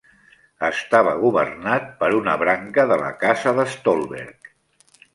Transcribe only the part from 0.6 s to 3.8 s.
Estava governat per una branca de la Casa de